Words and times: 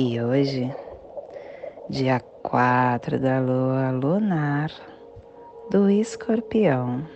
e 0.00 0.18
hoje, 0.18 0.74
dia 1.90 2.20
4 2.20 3.18
da 3.18 3.38
lua 3.38 3.90
lunar 3.90 4.70
do 5.70 5.90
escorpião, 5.90 7.06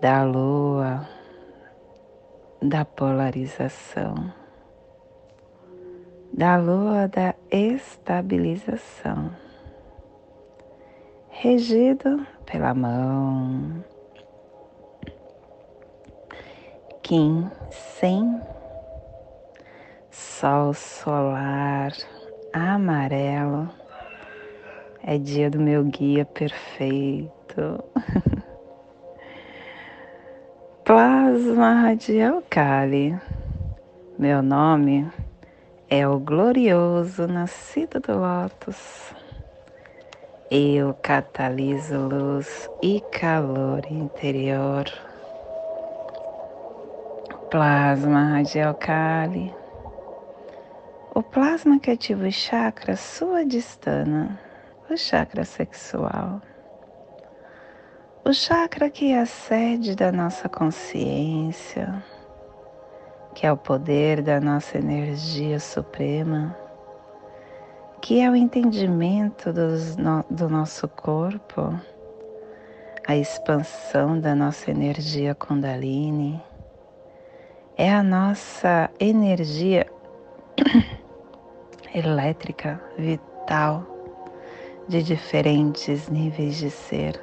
da 0.00 0.22
lua 0.22 1.08
da 2.62 2.84
polarização, 2.84 4.32
da 6.32 6.56
lua 6.56 7.08
da 7.08 7.34
estabilização, 7.50 9.32
regido 11.30 12.24
pela 12.46 12.72
mão 12.72 13.82
Kim 17.02 17.50
sem 17.70 18.40
sol 20.14 20.72
solar 20.72 21.92
amarelo. 22.52 23.68
É 25.02 25.18
dia 25.18 25.50
do 25.50 25.58
meu 25.58 25.82
guia 25.82 26.24
perfeito. 26.24 27.82
Plasma 30.84 31.82
Radial 31.82 32.42
Kali. 32.48 33.18
Meu 34.16 34.40
nome 34.40 35.10
é 35.90 36.06
o 36.06 36.20
glorioso 36.20 37.26
nascido 37.26 37.98
do 37.98 38.16
Lótus. 38.16 39.12
Eu 40.48 40.94
cataliso 41.02 41.98
luz 41.98 42.70
e 42.80 43.02
calor 43.10 43.84
interior. 43.90 44.84
Plasma 47.50 48.36
Radial 48.36 48.74
Kali 48.74 49.63
o 51.14 51.22
plasma 51.22 51.78
que 51.78 51.92
ativa 51.92 52.26
o 52.26 52.32
chakra 52.32 52.96
suadistana, 52.96 54.36
o 54.90 54.96
chakra 54.96 55.44
sexual. 55.44 56.42
O 58.24 58.32
chakra 58.32 58.90
que 58.90 59.12
é 59.12 59.20
a 59.20 59.26
sede 59.26 59.94
da 59.94 60.10
nossa 60.10 60.48
consciência, 60.48 62.02
que 63.32 63.46
é 63.46 63.52
o 63.52 63.56
poder 63.56 64.22
da 64.22 64.40
nossa 64.40 64.76
energia 64.76 65.60
suprema, 65.60 66.56
que 68.02 68.20
é 68.20 68.28
o 68.28 68.34
entendimento 68.34 69.52
do 70.28 70.48
nosso 70.48 70.88
corpo, 70.88 71.78
a 73.06 73.14
expansão 73.14 74.18
da 74.18 74.34
nossa 74.34 74.68
energia 74.68 75.32
Kundalini, 75.32 76.42
é 77.76 77.92
a 77.92 78.02
nossa 78.02 78.90
energia 78.98 79.86
elétrica, 81.94 82.82
vital, 82.98 83.86
de 84.88 85.02
diferentes 85.02 86.08
níveis 86.08 86.56
de 86.56 86.68
ser, 86.68 87.20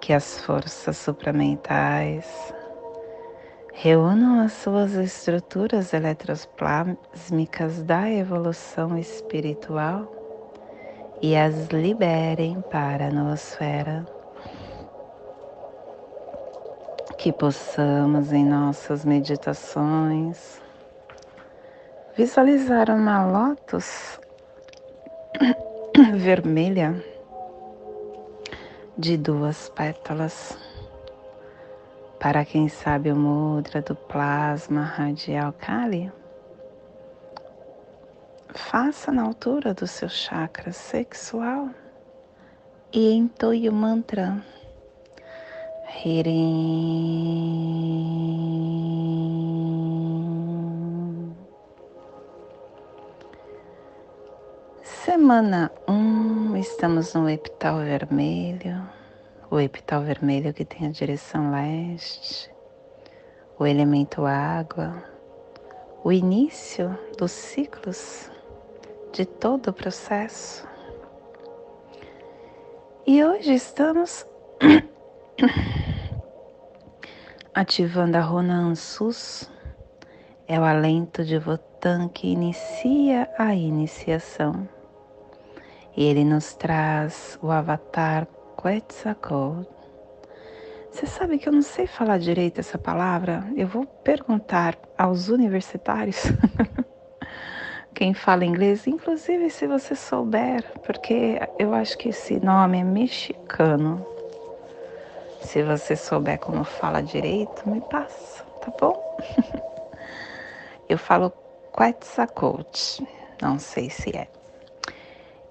que 0.00 0.14
as 0.14 0.40
forças 0.40 0.96
supramentais 0.96 2.54
reúnam 3.74 4.40
as 4.40 4.54
suas 4.54 4.94
estruturas 4.94 5.92
eletroplásmicas 5.92 7.82
da 7.82 8.10
evolução 8.10 8.98
espiritual 8.98 10.10
e 11.20 11.36
as 11.36 11.66
liberem 11.68 12.60
para 12.70 13.08
a 13.08 13.10
noosfera. 13.10 14.06
Que 17.18 17.32
possamos 17.32 18.32
em 18.32 18.44
nossas 18.44 19.04
meditações 19.04 20.60
visualizar 22.18 22.90
uma 22.90 23.24
lótus 23.24 24.18
vermelha 26.18 27.00
de 28.98 29.16
duas 29.16 29.68
pétalas. 29.68 30.58
Para 32.18 32.44
quem 32.44 32.68
sabe 32.68 33.12
o 33.12 33.16
mudra 33.16 33.80
do 33.80 33.94
plasma 33.94 34.82
radial 34.82 35.52
Kali, 35.52 36.12
faça 38.52 39.12
na 39.12 39.22
altura 39.22 39.72
do 39.72 39.86
seu 39.86 40.08
chakra 40.08 40.72
sexual 40.72 41.68
e 42.92 43.12
entoie 43.12 43.68
o 43.68 43.72
mantra 43.72 44.42
Hirim. 46.04 47.78
Semana. 55.28 55.70
1, 55.86 55.92
um, 55.92 56.56
estamos 56.56 57.12
no 57.12 57.28
epital 57.28 57.80
vermelho, 57.80 58.82
o 59.50 59.60
epital 59.60 60.00
vermelho 60.00 60.54
que 60.54 60.64
tem 60.64 60.88
a 60.88 60.90
direção 60.90 61.50
leste, 61.50 62.50
o 63.58 63.66
elemento 63.66 64.24
água, 64.24 65.04
o 66.02 66.10
início 66.10 66.98
dos 67.18 67.30
ciclos 67.30 68.30
de 69.12 69.26
todo 69.26 69.68
o 69.68 69.72
processo. 69.74 70.66
E 73.06 73.22
hoje 73.22 73.52
estamos 73.52 74.26
ativando 77.52 78.16
a 78.16 78.22
Rona 78.22 78.54
Ansus, 78.54 79.50
é 80.46 80.58
o 80.58 80.64
alento 80.64 81.22
de 81.22 81.38
Votan 81.38 82.08
que 82.08 82.28
inicia 82.28 83.28
a 83.36 83.54
iniciação 83.54 84.66
e 85.98 86.04
ele 86.04 86.22
nos 86.22 86.54
traz 86.54 87.36
o 87.42 87.50
avatar 87.50 88.28
Quetzalcoatl. 88.62 89.68
Você 90.92 91.06
sabe 91.06 91.38
que 91.38 91.48
eu 91.48 91.52
não 91.52 91.60
sei 91.60 91.88
falar 91.88 92.20
direito 92.20 92.60
essa 92.60 92.78
palavra? 92.78 93.44
Eu 93.56 93.66
vou 93.66 93.84
perguntar 93.84 94.78
aos 94.96 95.28
universitários. 95.28 96.22
Quem 97.92 98.14
fala 98.14 98.44
inglês, 98.44 98.86
inclusive 98.86 99.50
se 99.50 99.66
você 99.66 99.96
souber, 99.96 100.62
porque 100.86 101.40
eu 101.58 101.74
acho 101.74 101.98
que 101.98 102.10
esse 102.10 102.38
nome 102.38 102.78
é 102.78 102.84
mexicano. 102.84 104.06
Se 105.40 105.64
você 105.64 105.96
souber 105.96 106.38
como 106.38 106.62
fala 106.62 107.02
direito, 107.02 107.68
me 107.68 107.80
passa, 107.80 108.44
tá 108.64 108.72
bom? 108.80 109.02
Eu 110.88 110.96
falo 110.96 111.32
Quetzalcoatl, 111.76 113.02
não 113.42 113.58
sei 113.58 113.90
se 113.90 114.16
é. 114.16 114.37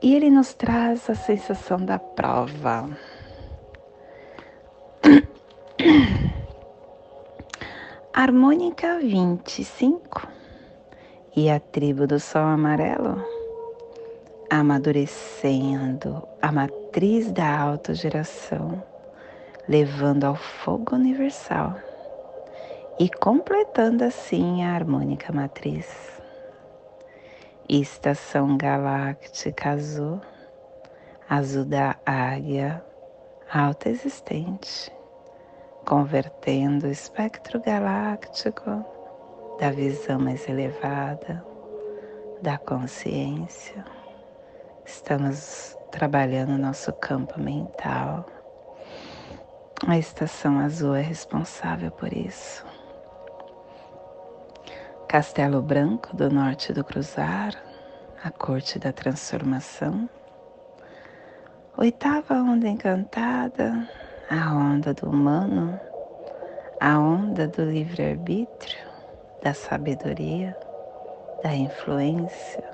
E 0.01 0.15
ele 0.15 0.29
nos 0.29 0.53
traz 0.53 1.09
a 1.09 1.15
sensação 1.15 1.83
da 1.83 1.97
prova. 1.97 2.89
Harmônica 8.13 8.99
25 8.99 10.27
e 11.35 11.49
a 11.49 11.59
tribo 11.59 12.07
do 12.07 12.19
sol 12.19 12.43
amarelo 12.43 13.37
amadurecendo 14.49 16.27
a 16.41 16.51
matriz 16.51 17.31
da 17.31 17.59
autogeração, 17.59 18.81
levando 19.67 20.23
ao 20.23 20.35
fogo 20.35 20.95
universal 20.95 21.75
e 22.99 23.09
completando 23.09 24.03
assim 24.03 24.63
a 24.63 24.73
harmônica 24.73 25.33
matriz. 25.33 26.16
Estação 27.69 28.55
Galáctica 28.55 29.71
Azul, 29.71 30.21
Azul 31.29 31.65
da 31.65 31.97
Águia, 32.05 32.81
Alta 33.51 33.89
Existente, 33.89 34.89
convertendo 35.85 36.87
o 36.87 36.89
espectro 36.89 37.61
galáctico 37.61 38.85
da 39.59 39.69
visão 39.69 40.17
mais 40.17 40.47
elevada, 40.47 41.45
da 42.41 42.57
consciência. 42.57 43.83
Estamos 44.85 45.77
trabalhando 45.91 46.57
nosso 46.57 46.93
campo 46.93 47.37
mental. 47.37 48.25
A 49.85 49.97
estação 49.97 50.57
azul 50.59 50.95
é 50.95 51.01
responsável 51.01 51.91
por 51.91 52.13
isso. 52.13 52.65
Castelo 55.07 55.61
Branco 55.61 56.13
do 56.17 56.29
norte 56.29 56.73
do 56.73 56.83
Cruzar, 56.83 57.55
a 58.21 58.29
corte 58.29 58.77
da 58.77 58.91
transformação. 58.91 60.09
Oitava 61.77 62.33
onda 62.33 62.67
encantada, 62.67 63.87
a 64.29 64.53
onda 64.53 64.93
do 64.93 65.09
humano, 65.09 65.79
a 66.81 66.99
onda 66.99 67.47
do 67.47 67.63
livre-arbítrio, 67.63 68.85
da 69.41 69.53
sabedoria, 69.53 70.53
da 71.41 71.55
influência. 71.55 72.65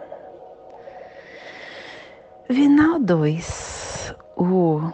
Vinal 2.50 2.98
2, 2.98 4.16
o 4.36 4.92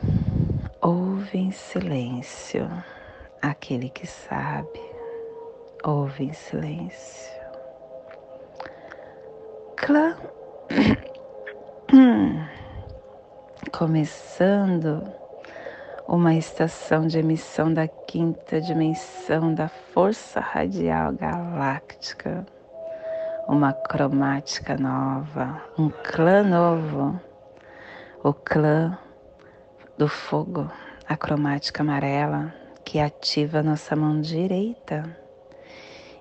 ouve 0.81 1.37
em 1.37 1.51
silêncio, 1.51 2.69
aquele 3.41 3.89
que 3.89 4.05
sabe, 4.05 4.88
ouve 5.83 6.25
em 6.25 6.33
silêncio. 6.33 7.39
Clã. 9.75 10.15
Começando 13.71 15.03
uma 16.07 16.33
estação 16.33 17.05
de 17.07 17.19
emissão 17.19 17.71
da 17.73 17.87
quinta 17.87 18.59
dimensão 18.59 19.53
da 19.53 19.67
força 19.67 20.39
radial 20.39 21.13
galáctica, 21.13 22.45
uma 23.47 23.71
cromática 23.73 24.75
nova, 24.75 25.61
um 25.77 25.89
clã 25.89 26.43
novo, 26.43 27.19
o 28.23 28.33
clã 28.33 28.97
do 29.97 30.07
fogo, 30.07 30.69
a 31.07 31.15
cromática 31.15 31.83
amarela 31.83 32.53
que 32.83 32.99
ativa 32.99 33.61
nossa 33.61 33.95
mão 33.95 34.19
direita, 34.19 35.03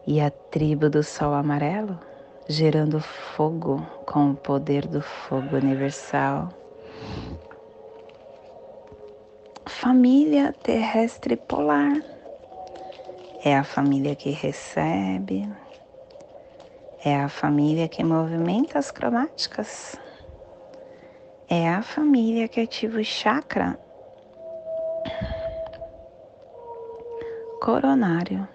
e 0.08 0.20
a 0.20 0.30
tribo 0.30 0.88
do 0.88 1.02
sol 1.04 1.34
amarelo, 1.34 2.00
gerando 2.48 2.98
fogo 2.98 3.86
com 4.06 4.30
o 4.30 4.34
poder 4.34 4.86
do 4.86 5.02
fogo 5.02 5.54
universal 5.54 6.48
família 9.68 10.52
terrestre 10.60 11.36
polar. 11.36 12.02
É 13.44 13.56
a 13.56 13.62
família 13.62 14.16
que 14.16 14.30
recebe, 14.30 15.48
é 17.04 17.14
a 17.14 17.28
família 17.28 17.86
que 17.86 18.02
movimenta 18.02 18.78
as 18.78 18.90
cromáticas, 18.90 19.96
é 21.48 21.68
a 21.68 21.80
família 21.80 22.48
que 22.48 22.60
ativa 22.60 22.98
o 22.98 23.04
chakra 23.04 23.78
coronário. 27.62 28.48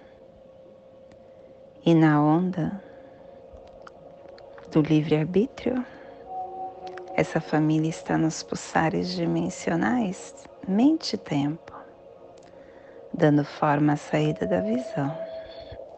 E 1.86 1.92
na 1.92 2.18
onda 2.18 2.82
do 4.72 4.80
livre-arbítrio, 4.80 5.84
essa 7.14 7.42
família 7.42 7.90
está 7.90 8.16
nos 8.16 8.42
pulsares 8.42 9.14
dimensionais 9.14 10.34
mente 10.66 11.12
e 11.12 11.18
tempo, 11.18 11.74
dando 13.12 13.44
forma 13.44 13.92
à 13.92 13.96
saída 13.96 14.46
da 14.46 14.62
visão. 14.62 15.14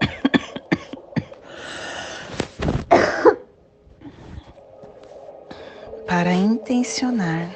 Para 6.08 6.32
intencionar 6.32 7.54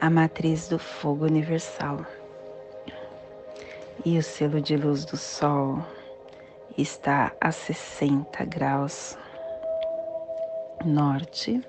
a 0.00 0.08
matriz 0.08 0.68
do 0.68 0.78
fogo 0.78 1.24
universal 1.24 2.06
e 4.06 4.16
o 4.18 4.22
selo 4.22 4.60
de 4.60 4.76
luz 4.76 5.04
do 5.04 5.16
Sol 5.16 5.84
está 6.78 7.32
a 7.40 7.50
60 7.50 8.44
graus 8.44 9.18
norte 10.84 11.60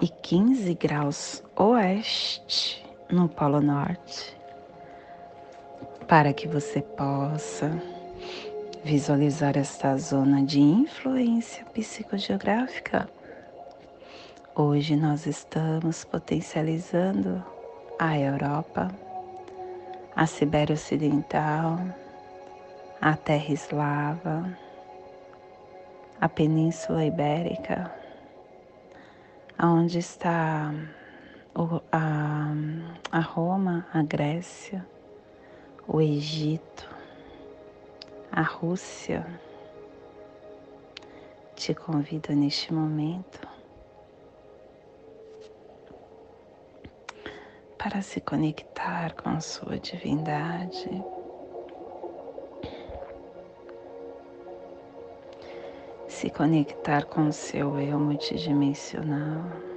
e 0.00 0.08
15 0.08 0.72
graus 0.74 1.42
oeste 1.56 2.86
no 3.10 3.28
Polo 3.28 3.60
Norte, 3.60 4.38
para 6.06 6.32
que 6.32 6.46
você 6.46 6.80
possa 6.80 7.72
visualizar 8.84 9.58
esta 9.58 9.98
zona 9.98 10.44
de 10.44 10.60
influência 10.60 11.64
psicogeográfica. 11.74 13.08
Hoje 14.54 14.94
nós 14.94 15.26
estamos 15.26 16.04
potencializando 16.04 17.44
a 17.98 18.16
Europa, 18.16 18.94
a 20.16 20.26
Sibéria 20.26 20.74
Ocidental, 20.74 21.78
a 23.00 23.16
Terra 23.16 23.52
Eslava, 23.52 24.58
a 26.20 26.28
Península 26.28 27.04
Ibérica 27.04 27.92
onde 29.58 29.98
está 29.98 30.72
a, 31.90 32.52
a 33.10 33.20
Roma, 33.20 33.86
a 33.92 34.02
Grécia, 34.02 34.86
o 35.88 36.00
Egito, 36.00 36.88
a 38.30 38.42
Rússia. 38.42 39.26
Te 41.54 41.74
convido 41.74 42.34
neste 42.34 42.72
momento 42.72 43.55
para 47.88 48.02
se 48.02 48.20
conectar 48.20 49.14
com 49.14 49.40
sua 49.40 49.78
divindade. 49.78 50.90
se 56.08 56.28
conectar 56.30 57.04
com 57.04 57.30
seu 57.30 57.78
eu 57.78 58.00
multidimensional. 58.00 59.75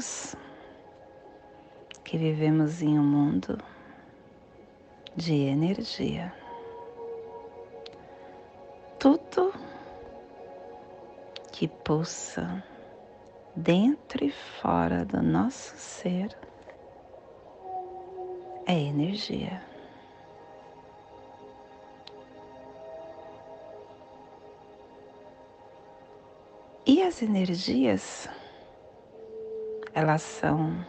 Sabemos 0.00 0.34
que 2.02 2.16
vivemos 2.16 2.82
em 2.82 2.98
um 2.98 3.04
mundo 3.04 3.58
de 5.14 5.34
energia. 5.34 6.32
Tudo 8.98 9.52
que 11.52 11.68
pulsa 11.68 12.64
dentro 13.54 14.24
e 14.24 14.30
fora 14.30 15.04
do 15.04 15.22
nosso 15.22 15.76
ser 15.76 16.36
é 18.66 18.78
energia. 18.78 19.62
E 26.86 27.02
as 27.02 27.22
energias, 27.22 28.28
elas 29.94 30.22
são 30.22 30.84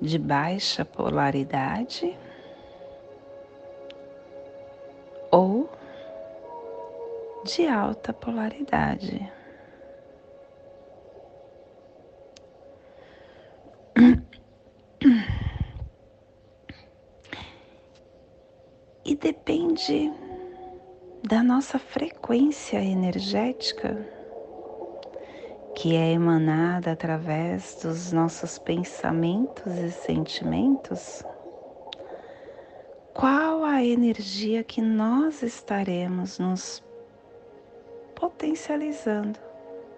de 0.00 0.18
baixa 0.18 0.84
polaridade 0.84 2.18
ou 5.30 5.70
de 7.44 7.66
alta 7.66 8.12
polaridade. 8.12 9.32
E 19.06 19.14
depende 19.14 20.10
da 21.22 21.42
nossa 21.42 21.78
frequência 21.78 22.82
energética 22.82 23.94
que 25.84 25.96
é 25.96 26.12
emanada 26.12 26.92
através 26.92 27.78
dos 27.82 28.10
nossos 28.10 28.58
pensamentos 28.58 29.66
e 29.66 29.90
sentimentos, 29.90 31.22
qual 33.12 33.62
a 33.62 33.84
energia 33.84 34.64
que 34.64 34.80
nós 34.80 35.42
estaremos 35.42 36.38
nos 36.38 36.82
potencializando, 38.14 39.38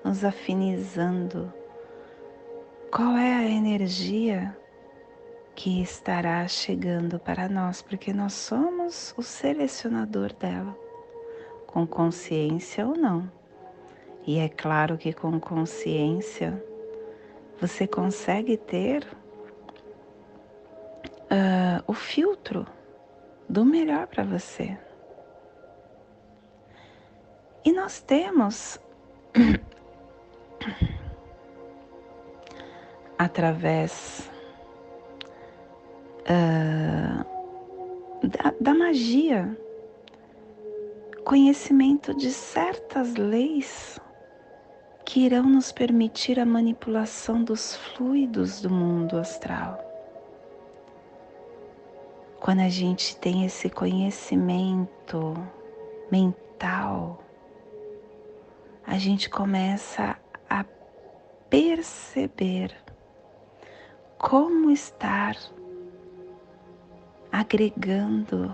nos 0.02 0.24
afinizando? 0.24 1.54
Qual 2.90 3.16
é 3.16 3.34
a 3.34 3.48
energia 3.48 4.58
que 5.54 5.80
estará 5.80 6.48
chegando 6.48 7.16
para 7.20 7.48
nós? 7.48 7.80
Porque 7.80 8.12
nós 8.12 8.32
somos 8.32 9.14
o 9.16 9.22
selecionador 9.22 10.32
dela 10.32 10.76
com 11.64 11.86
consciência 11.86 12.84
ou 12.84 12.96
não. 12.96 13.35
E 14.26 14.40
é 14.40 14.48
claro 14.48 14.98
que 14.98 15.12
com 15.12 15.38
consciência 15.38 16.60
você 17.60 17.86
consegue 17.86 18.56
ter 18.56 19.06
uh, 21.30 21.80
o 21.86 21.92
filtro 21.92 22.66
do 23.48 23.64
melhor 23.64 24.08
para 24.08 24.24
você. 24.24 24.76
E 27.64 27.72
nós 27.72 28.00
temos, 28.00 28.80
através 33.16 34.28
uh, 36.22 37.24
da, 38.26 38.54
da 38.60 38.74
magia, 38.74 39.56
conhecimento 41.24 42.12
de 42.12 42.32
certas 42.32 43.14
leis 43.14 44.00
que 45.06 45.20
irão 45.20 45.44
nos 45.44 45.70
permitir 45.70 46.40
a 46.40 46.44
manipulação 46.44 47.44
dos 47.44 47.76
fluidos 47.76 48.60
do 48.60 48.68
mundo 48.68 49.16
astral. 49.16 49.80
Quando 52.40 52.60
a 52.60 52.68
gente 52.68 53.16
tem 53.16 53.46
esse 53.46 53.70
conhecimento 53.70 55.32
mental, 56.10 57.22
a 58.84 58.98
gente 58.98 59.30
começa 59.30 60.16
a 60.50 60.64
perceber 61.48 62.74
como 64.18 64.72
estar 64.72 65.36
agregando 67.30 68.52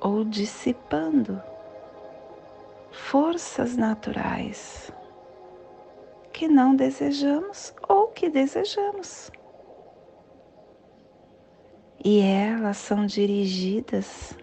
ou 0.00 0.24
dissipando 0.24 1.40
forças 2.90 3.76
naturais 3.76 4.92
que 6.32 6.48
não 6.48 6.74
desejamos 6.74 7.74
ou 7.88 8.08
que 8.08 8.28
desejamos. 8.28 9.30
E 12.02 12.20
elas 12.20 12.78
são 12.78 13.04
dirigidas 13.04 14.36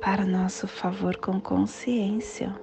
para 0.00 0.24
nosso 0.24 0.66
favor 0.66 1.16
com 1.16 1.40
consciência. 1.40 2.54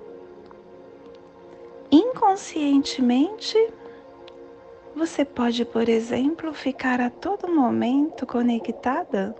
Inconscientemente, 1.89 3.57
você 4.95 5.23
pode, 5.23 5.63
por 5.65 5.87
exemplo, 5.87 6.53
ficar 6.53 6.99
a 6.99 7.09
todo 7.09 7.47
momento 7.47 8.25
conectada 8.25 9.35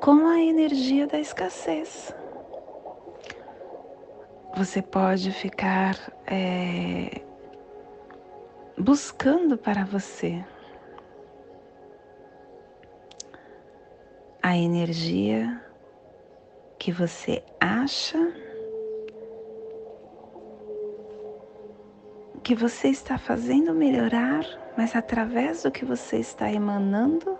com 0.00 0.26
a 0.26 0.40
energia 0.40 1.06
da 1.06 1.20
escassez 1.20 2.14
você 4.54 4.82
pode 4.82 5.32
ficar 5.32 5.96
é, 6.26 7.22
buscando 8.78 9.56
para 9.56 9.84
você 9.84 10.44
a 14.42 14.56
energia 14.56 15.60
que 16.78 16.92
você 16.92 17.42
acha 17.60 18.18
que 22.42 22.54
você 22.56 22.88
está 22.88 23.16
fazendo 23.16 23.72
melhorar, 23.72 24.44
mas 24.76 24.96
através 24.96 25.62
do 25.62 25.70
que 25.70 25.84
você 25.84 26.18
está 26.18 26.50
emanando, 26.50 27.38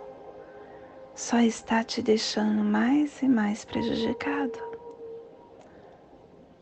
só 1.13 1.39
está 1.39 1.83
te 1.83 2.01
deixando 2.01 2.63
mais 2.63 3.21
e 3.21 3.27
mais 3.27 3.65
prejudicado. 3.65 4.72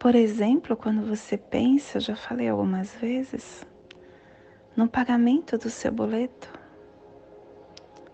Por 0.01 0.15
exemplo, 0.15 0.75
quando 0.75 1.05
você 1.05 1.37
pensa, 1.37 1.99
já 1.99 2.15
falei 2.15 2.49
algumas 2.49 2.91
vezes, 2.95 3.63
no 4.75 4.87
pagamento 4.87 5.59
do 5.59 5.69
seu 5.69 5.91
boleto, 5.91 6.49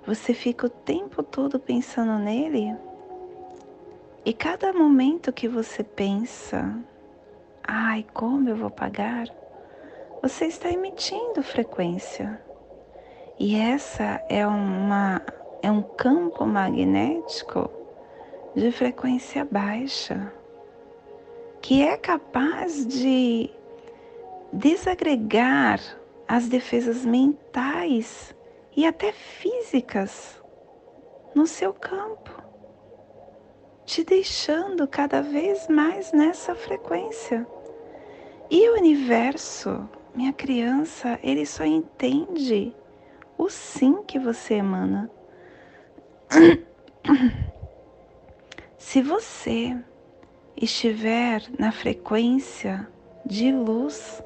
você 0.06 0.34
fica 0.34 0.65
o 0.65 0.70
tempo 0.70 1.24
todo 1.24 1.58
pensando 1.58 2.22
nele 2.22 2.75
e 4.25 4.34
cada 4.34 4.74
momento 4.74 5.32
que 5.32 5.48
você 5.48 5.82
pensa, 5.82 6.77
ai, 7.63 8.06
como 8.13 8.50
eu 8.50 8.58
vou 8.58 8.70
pagar, 8.70 9.29
você 10.22 10.48
está 10.48 10.70
emitindo 10.70 11.41
frequência. 11.41 12.38
E 13.39 13.56
essa 13.56 14.22
é 14.27 14.46
uma 14.46 15.22
é 15.62 15.72
um 15.72 15.84
campo 15.84 16.46
magnético 16.46 17.72
de 18.53 18.74
frequência 18.74 19.48
baixa 19.50 20.34
que 21.67 21.83
é 21.83 21.97
capaz 21.97 22.88
de 22.88 23.50
desagregar 24.53 25.81
as 26.25 26.47
defesas 26.47 27.03
mentais 27.03 28.33
e 28.74 28.88
até 28.88 29.12
físicas 29.12 30.41
no 31.36 31.45
seu 31.45 31.74
campo, 31.74 32.31
te 33.86 34.01
deixando 34.01 34.88
cada 34.88 35.21
vez 35.21 35.67
mais 35.67 36.13
nessa 36.13 36.55
frequência. 36.55 37.45
E 38.50 38.69
o 38.69 38.75
universo, 38.75 39.89
minha 40.15 40.31
criança, 40.31 41.19
ele 41.21 41.45
só 41.45 41.65
entende 41.65 42.74
o 43.38 43.50
sim 43.50 44.03
que 44.03 44.17
você 44.17 44.53
emana. 44.53 45.12
Se 48.79 49.01
você 49.01 49.75
estiver 50.59 51.43
na 51.57 51.71
frequência 51.71 52.87
de 53.25 53.51
luz, 53.51 54.23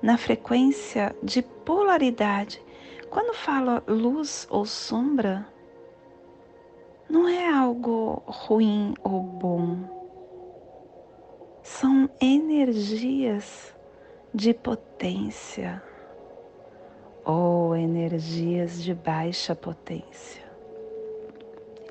na 0.00 0.16
frequência 0.16 1.14
de 1.22 1.42
polaridade. 1.42 2.62
Quando 3.10 3.34
falo 3.34 3.82
luz 3.86 4.46
ou 4.50 4.64
sombra, 4.64 5.46
não 7.08 7.26
é 7.26 7.50
algo 7.50 8.22
ruim 8.26 8.94
ou 9.02 9.20
bom. 9.22 9.78
São 11.62 12.08
energias 12.20 13.74
de 14.34 14.52
potência 14.52 15.82
ou 17.24 17.74
energias 17.74 18.82
de 18.82 18.94
baixa 18.94 19.54
potência. 19.54 20.42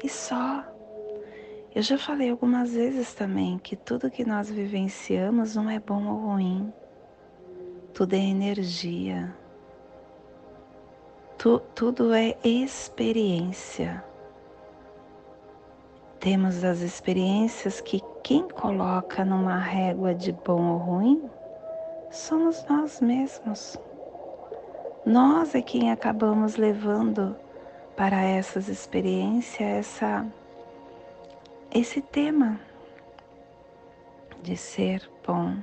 E 0.03 0.09
só 0.09 0.63
eu 1.77 1.83
já 1.83 1.95
falei 1.95 2.31
algumas 2.31 2.73
vezes 2.73 3.13
também 3.13 3.59
que 3.59 3.75
tudo 3.75 4.09
que 4.09 4.25
nós 4.25 4.49
vivenciamos 4.49 5.55
não 5.55 5.69
é 5.69 5.79
bom 5.79 6.07
ou 6.07 6.31
ruim. 6.31 6.73
Tudo 7.93 8.15
é 8.15 8.17
energia. 8.17 9.31
Tu, 11.37 11.59
tudo 11.75 12.15
é 12.15 12.35
experiência. 12.43 14.03
Temos 16.19 16.63
as 16.63 16.79
experiências 16.79 17.79
que 17.79 18.01
quem 18.23 18.47
coloca 18.47 19.23
numa 19.23 19.59
régua 19.59 20.15
de 20.15 20.31
bom 20.31 20.71
ou 20.71 20.77
ruim 20.79 21.29
somos 22.09 22.65
nós 22.67 22.99
mesmos. 22.99 23.77
Nós 25.05 25.53
é 25.53 25.61
quem 25.61 25.91
acabamos 25.91 26.55
levando 26.55 27.35
para 27.95 28.19
essas 28.19 28.67
experiências 28.67 29.61
essa 29.61 30.25
esse 31.79 32.01
tema 32.01 32.59
de 34.41 34.57
ser 34.57 35.07
bom 35.25 35.55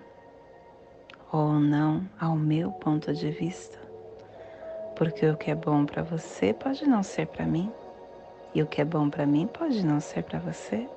ou 1.32 1.54
não 1.54 2.08
ao 2.20 2.36
meu 2.36 2.70
ponto 2.70 3.12
de 3.12 3.32
vista, 3.32 3.76
porque 4.94 5.28
o 5.28 5.36
que 5.36 5.50
é 5.50 5.56
bom 5.56 5.84
para 5.84 6.04
você 6.04 6.54
pode 6.54 6.86
não 6.86 7.02
ser 7.02 7.26
para 7.26 7.44
mim 7.44 7.68
e 8.54 8.62
o 8.62 8.66
que 8.66 8.80
é 8.80 8.84
bom 8.84 9.10
para 9.10 9.26
mim 9.26 9.48
pode 9.48 9.84
não 9.84 9.98
ser 9.98 10.22
para 10.22 10.38
você. 10.38 10.88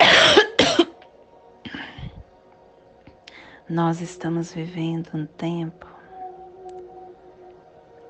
Nós 3.70 4.00
estamos 4.00 4.52
vivendo 4.52 5.10
um 5.14 5.26
tempo 5.26 5.86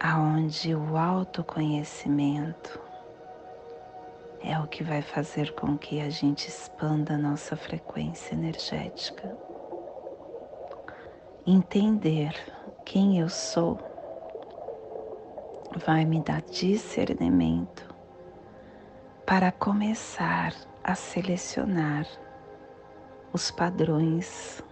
aonde 0.00 0.74
o 0.74 0.96
autoconhecimento 0.96 2.83
é 4.46 4.58
o 4.58 4.66
que 4.66 4.84
vai 4.84 5.00
fazer 5.00 5.52
com 5.54 5.78
que 5.78 6.02
a 6.02 6.10
gente 6.10 6.48
expanda 6.48 7.14
a 7.14 7.18
nossa 7.18 7.56
frequência 7.56 8.34
energética. 8.34 9.34
Entender 11.46 12.34
quem 12.84 13.18
eu 13.18 13.28
sou 13.30 13.78
vai 15.76 16.04
me 16.04 16.20
dar 16.20 16.42
discernimento 16.42 17.88
para 19.24 19.50
começar 19.50 20.54
a 20.82 20.94
selecionar 20.94 22.06
os 23.32 23.50
padrões 23.50 24.62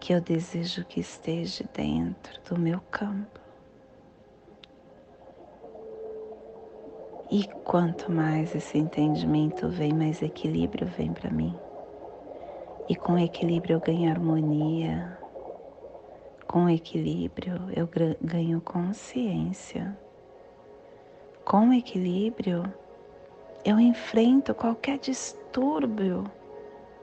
que 0.00 0.14
eu 0.14 0.22
desejo 0.22 0.84
que 0.86 1.00
esteja 1.00 1.64
dentro 1.74 2.40
do 2.44 2.58
meu 2.58 2.80
campo. 2.90 3.43
E 7.36 7.48
quanto 7.64 8.12
mais 8.12 8.54
esse 8.54 8.78
entendimento 8.78 9.68
vem, 9.68 9.92
mais 9.92 10.22
equilíbrio 10.22 10.86
vem 10.86 11.12
para 11.12 11.28
mim. 11.32 11.52
E 12.88 12.94
com 12.94 13.18
equilíbrio 13.18 13.74
eu 13.74 13.80
ganho 13.80 14.08
harmonia. 14.08 15.18
Com 16.46 16.70
equilíbrio 16.70 17.56
eu 17.74 17.88
ganho 18.22 18.60
consciência. 18.60 19.98
Com 21.44 21.72
equilíbrio 21.72 22.72
eu 23.64 23.80
enfrento 23.80 24.54
qualquer 24.54 25.00
distúrbio 25.00 26.30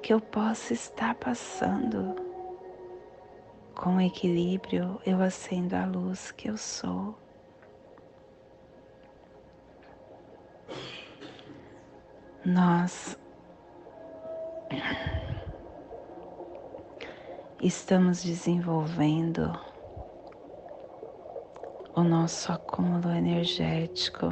que 0.01 0.13
eu 0.13 0.21
possa 0.21 0.71
estar 0.71 1.13
passando. 1.15 2.15
Com 3.75 3.99
equilíbrio 3.99 4.97
eu 5.05 5.21
acendo 5.21 5.75
a 5.75 5.85
luz 5.85 6.31
que 6.31 6.49
eu 6.49 6.55
sou. 6.55 7.17
Nós 12.45 13.17
estamos 17.61 18.23
desenvolvendo 18.23 19.51
o 21.95 22.01
nosso 22.01 22.51
acúmulo 22.51 23.11
energético 23.11 24.29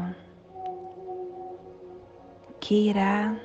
que 2.59 2.89
irá 2.89 3.35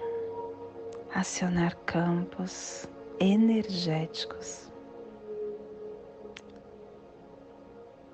acionar 1.15 1.77
campos 1.85 2.89
energéticos. 3.21 4.73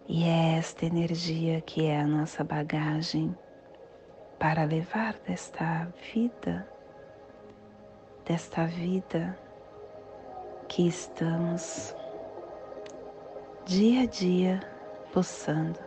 E 0.09 0.25
é 0.25 0.59
esta 0.59 0.85
energia 0.85 1.61
que 1.61 1.87
é 1.87 2.01
a 2.01 2.07
nossa 2.07 2.43
bagagem 2.43 3.37
para 4.41 4.65
levar 4.65 5.13
desta 5.27 5.87
vida, 6.15 6.67
desta 8.25 8.65
vida 8.65 9.39
que 10.67 10.89
estamos 10.89 11.95
dia 13.67 14.05
a 14.05 14.07
dia 14.07 14.61
pulsando 15.13 15.79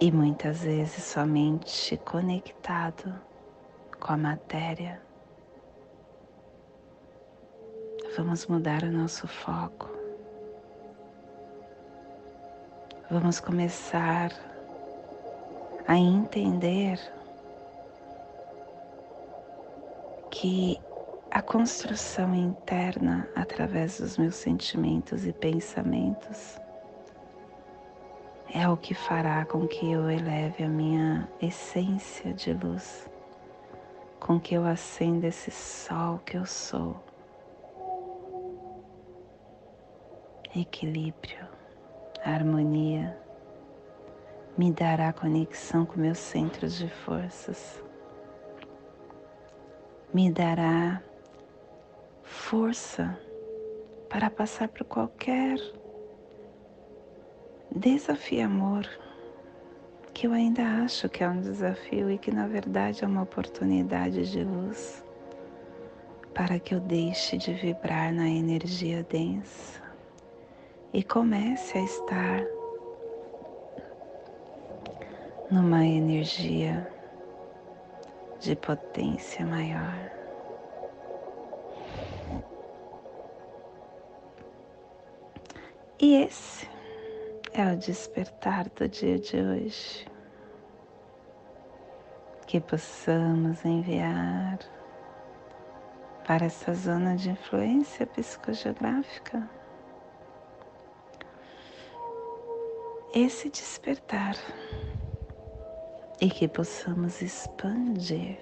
e 0.00 0.12
muitas 0.12 0.62
vezes 0.62 1.02
somente 1.02 1.96
conectado 1.96 3.12
com 3.98 4.12
a 4.12 4.16
matéria. 4.16 5.02
Vamos 8.16 8.46
mudar 8.46 8.84
o 8.84 8.92
nosso 8.92 9.26
foco. 9.26 9.90
Vamos 13.10 13.40
começar 13.40 14.47
a 15.88 15.96
entender 15.96 17.00
que 20.30 20.78
a 21.30 21.40
construção 21.40 22.34
interna 22.34 23.26
através 23.34 23.98
dos 23.98 24.18
meus 24.18 24.34
sentimentos 24.34 25.26
e 25.26 25.32
pensamentos 25.32 26.58
é 28.54 28.68
o 28.68 28.76
que 28.76 28.92
fará 28.92 29.46
com 29.46 29.66
que 29.66 29.90
eu 29.90 30.10
eleve 30.10 30.62
a 30.62 30.68
minha 30.68 31.26
essência 31.40 32.34
de 32.34 32.52
luz, 32.52 33.08
com 34.20 34.38
que 34.38 34.54
eu 34.54 34.66
acenda 34.66 35.26
esse 35.26 35.50
sol 35.50 36.18
que 36.18 36.36
eu 36.36 36.44
sou. 36.44 37.02
Equilíbrio, 40.54 41.46
harmonia 42.22 43.27
me 44.58 44.72
dará 44.72 45.12
conexão 45.12 45.86
com 45.86 46.00
meus 46.00 46.18
centros 46.18 46.76
de 46.76 46.88
forças, 46.88 47.80
me 50.12 50.32
dará 50.32 51.00
força 52.24 53.16
para 54.10 54.28
passar 54.28 54.66
por 54.66 54.84
qualquer 54.84 55.60
desafio 57.70 58.46
amor 58.46 58.84
que 60.12 60.26
eu 60.26 60.32
ainda 60.32 60.64
acho 60.82 61.08
que 61.08 61.22
é 61.22 61.28
um 61.28 61.40
desafio 61.40 62.10
e 62.10 62.18
que 62.18 62.32
na 62.32 62.48
verdade 62.48 63.04
é 63.04 63.06
uma 63.06 63.22
oportunidade 63.22 64.28
de 64.28 64.42
luz 64.42 65.04
para 66.34 66.58
que 66.58 66.74
eu 66.74 66.80
deixe 66.80 67.36
de 67.36 67.52
vibrar 67.52 68.12
na 68.12 68.28
energia 68.28 69.04
densa 69.04 69.80
e 70.92 71.04
comece 71.04 71.78
a 71.78 71.84
estar 71.84 72.57
numa 75.50 75.84
energia 75.84 76.86
de 78.40 78.54
potência 78.56 79.44
maior. 79.44 80.10
E 86.00 86.22
esse 86.22 86.68
é 87.52 87.72
o 87.72 87.76
despertar 87.76 88.68
do 88.70 88.88
dia 88.88 89.18
de 89.18 89.36
hoje. 89.36 90.06
Que 92.46 92.60
possamos 92.60 93.64
enviar 93.64 94.58
para 96.26 96.46
essa 96.46 96.72
zona 96.72 97.16
de 97.16 97.30
influência 97.30 98.06
psicogeográfica 98.06 99.48
esse 103.14 103.48
despertar 103.48 104.36
e 106.20 106.28
que 106.28 106.48
possamos 106.48 107.22
expandir. 107.22 108.38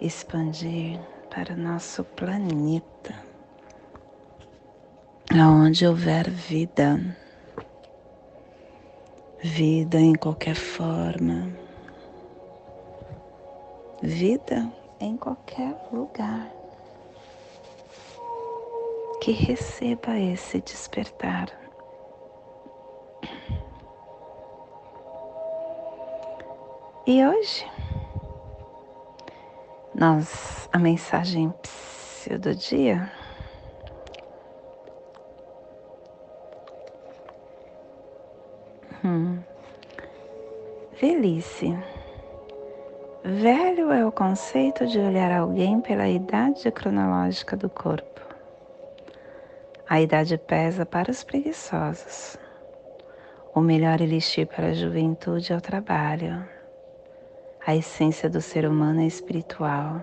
Expandir 0.00 1.00
para 1.30 1.56
nosso 1.56 2.04
planeta, 2.04 3.14
aonde 5.32 5.86
houver 5.86 6.30
vida, 6.30 7.00
vida 9.42 9.98
em 9.98 10.14
qualquer 10.14 10.54
forma, 10.54 11.50
vida 14.02 14.70
em 15.00 15.16
qualquer 15.16 15.74
lugar, 15.90 16.52
que 19.20 19.32
receba 19.32 20.18
esse 20.18 20.60
despertar 20.60 21.63
E 27.06 27.22
hoje, 27.22 27.70
nós, 29.94 30.70
a 30.72 30.78
mensagem 30.78 31.52
do 32.40 32.54
dia 32.54 33.12
hum. 39.04 39.38
Velhice. 40.98 41.78
Velho 43.22 43.92
é 43.92 44.06
o 44.06 44.10
conceito 44.10 44.86
de 44.86 44.98
olhar 44.98 45.30
alguém 45.30 45.82
pela 45.82 46.08
idade 46.08 46.70
cronológica 46.70 47.54
do 47.54 47.68
corpo. 47.68 48.22
A 49.86 50.00
idade 50.00 50.38
pesa 50.38 50.86
para 50.86 51.10
os 51.10 51.22
preguiçosos. 51.22 52.38
O 53.54 53.60
melhor 53.60 54.00
elixir 54.00 54.46
para 54.46 54.68
a 54.68 54.72
juventude 54.72 55.52
é 55.52 55.56
o 55.56 55.60
trabalho. 55.60 56.53
A 57.66 57.74
essência 57.74 58.28
do 58.28 58.42
ser 58.42 58.66
humano 58.66 59.00
é 59.00 59.06
espiritual. 59.06 60.02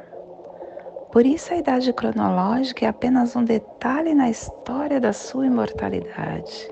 Por 1.12 1.28
isso, 1.28 1.54
a 1.54 1.58
idade 1.58 1.94
cronológica 1.94 2.86
é 2.86 2.90
apenas 2.90 3.36
um 3.36 3.44
detalhe 3.44 4.16
na 4.16 4.32
história 4.32 5.00
da 5.00 5.14
sua 5.14 5.46
imortalidade. 5.46 6.68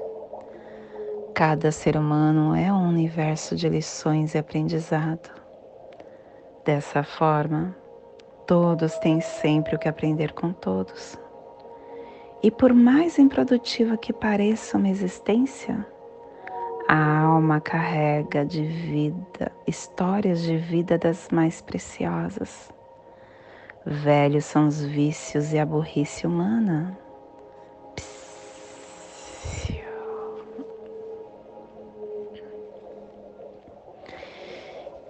Cada 1.35 1.71
ser 1.71 1.95
humano 1.95 2.55
é 2.55 2.73
um 2.73 2.87
universo 2.87 3.55
de 3.55 3.69
lições 3.69 4.33
e 4.33 4.39
aprendizado. 4.39 5.29
Dessa 6.65 7.03
forma, 7.03 7.75
todos 8.47 8.97
têm 8.97 9.21
sempre 9.21 9.75
o 9.75 9.79
que 9.79 9.87
aprender 9.87 10.33
com 10.33 10.51
todos. 10.51 11.19
E 12.41 12.49
por 12.49 12.73
mais 12.73 13.19
improdutiva 13.19 13.95
que 13.95 14.11
pareça 14.11 14.77
uma 14.77 14.89
existência, 14.89 15.85
A 16.91 17.19
alma 17.19 17.61
carrega 17.61 18.43
de 18.43 18.63
vida, 18.63 19.51
histórias 19.67 20.41
de 20.41 20.57
vida 20.57 20.97
das 20.97 21.29
mais 21.29 21.61
preciosas. 21.61 22.73
Velhos 23.85 24.45
são 24.45 24.65
os 24.67 24.83
vícios 24.83 25.53
e 25.53 25.59
a 25.59 25.65
burrice 25.67 26.25
humana. 26.25 26.97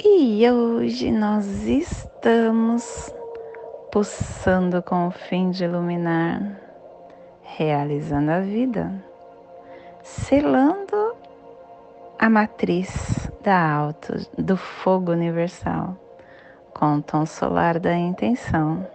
E 0.04 0.52
hoje 0.52 1.14
nós 1.14 1.46
estamos 1.66 3.16
pulsando 3.90 4.84
com 4.84 5.08
o 5.08 5.12
fim 5.12 5.50
de 5.50 5.64
iluminar, 5.64 6.60
realizando 7.42 8.32
a 8.32 8.42
vida, 8.42 8.92
selando 10.04 11.09
a 12.20 12.30
matriz 12.30 13.30
da 13.42 13.74
alto 13.74 14.14
do 14.38 14.56
fogo 14.56 15.12
universal 15.12 15.98
com 16.74 16.98
o 16.98 17.02
tom 17.02 17.26
solar 17.26 17.80
da 17.80 17.96
intenção, 17.96 18.86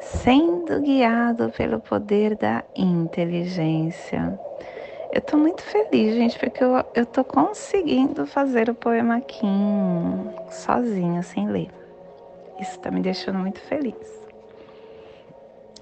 sendo 0.00 0.80
guiado 0.80 1.50
pelo 1.50 1.80
poder 1.80 2.36
da 2.36 2.62
inteligência 2.76 4.38
eu 5.14 5.20
tô 5.20 5.36
muito 5.36 5.62
feliz, 5.62 6.12
gente, 6.16 6.36
porque 6.36 6.64
eu, 6.64 6.84
eu 6.92 7.06
tô 7.06 7.22
conseguindo 7.22 8.26
fazer 8.26 8.68
o 8.68 8.74
poema 8.74 9.18
aqui 9.18 9.46
sozinha, 10.50 11.22
sem 11.22 11.48
ler. 11.48 11.70
Isso 12.60 12.80
tá 12.80 12.90
me 12.90 13.00
deixando 13.00 13.38
muito 13.38 13.60
feliz. 13.60 13.94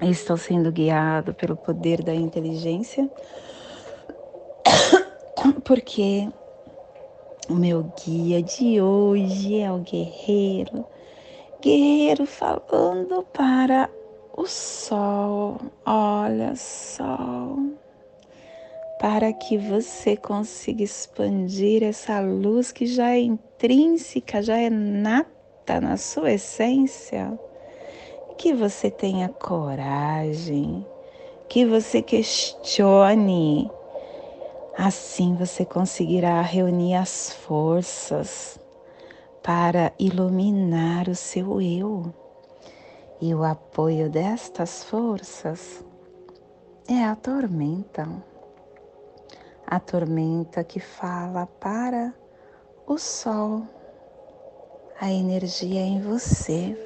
Estou 0.03 0.37
sendo 0.37 0.71
guiado 0.71 1.33
pelo 1.33 1.57
poder 1.57 2.03
da 2.03 2.15
inteligência, 2.15 3.11
porque 5.65 6.29
o 7.53 7.55
meu 7.55 7.93
guia 8.03 8.43
de 8.43 8.81
hoje 8.81 9.59
é 9.59 9.71
o 9.71 9.79
guerreiro. 9.79 10.87
Guerreiro 11.61 12.25
falando 12.25 13.23
para 13.31 13.91
o 14.35 14.47
sol. 14.47 15.61
Olha, 15.85 16.57
sol 16.57 17.59
para 18.99 19.33
que 19.33 19.59
você 19.59 20.17
consiga 20.17 20.85
expandir 20.85 21.83
essa 21.83 22.21
luz 22.21 22.71
que 22.71 22.87
já 22.87 23.11
é 23.11 23.21
intrínseca, 23.21 24.41
já 24.41 24.57
é 24.57 24.71
nata 24.71 25.81
na 25.81 25.97
sua 25.97 26.33
essência. 26.33 27.39
Que 28.39 28.55
você 28.55 28.91
tenha 28.91 29.29
coragem, 29.29 30.87
que 31.49 31.67
você 31.67 32.01
questione. 32.01 33.69
Assim 34.77 35.35
você 35.35 35.65
conseguirá 35.65 36.41
reunir 36.41 36.95
as 36.95 37.33
forças 37.33 38.59
para 39.43 39.93
iluminar 39.99 41.09
o 41.09 41.15
seu 41.15 41.61
eu. 41.61 42.13
E 43.21 43.35
o 43.35 43.45
apoio 43.45 44.11
destas 44.11 44.85
forças 44.85 45.85
é 46.89 47.05
a 47.05 47.15
tormenta 47.15 48.09
a 49.73 49.81
tormenta 49.81 50.63
que 50.63 50.79
fala 50.79 51.47
para 51.47 52.13
o 52.87 52.99
sol. 52.99 53.67
A 55.01 55.11
energia 55.11 55.81
em 55.81 55.99
você. 55.99 56.77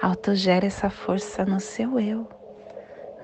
Autogera 0.00 0.64
essa 0.64 0.88
força 0.88 1.44
no 1.44 1.60
seu 1.60 2.00
eu. 2.00 2.26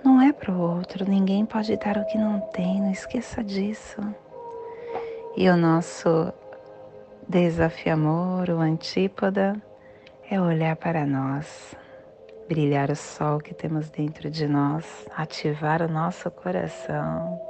Não 0.04 0.20
é 0.20 0.32
para 0.32 0.52
o 0.52 0.60
outro, 0.60 1.08
ninguém 1.08 1.44
pode 1.44 1.76
dar 1.76 1.96
o 1.96 2.04
que 2.06 2.16
não 2.16 2.40
tem, 2.40 2.80
não 2.80 2.90
esqueça 2.90 3.42
disso. 3.42 4.00
E 5.36 5.48
o 5.48 5.56
nosso 5.56 6.32
desafio 7.28 7.92
amor, 7.92 8.48
o 8.50 8.58
antípoda, 8.58 9.60
é 10.30 10.40
olhar 10.40 10.76
para 10.76 11.04
nós, 11.06 11.74
brilhar 12.48 12.90
o 12.90 12.96
sol 12.96 13.38
que 13.38 13.54
temos 13.54 13.90
dentro 13.90 14.30
de 14.30 14.46
nós, 14.46 15.06
ativar 15.16 15.82
o 15.82 15.88
nosso 15.88 16.30
coração 16.30 17.48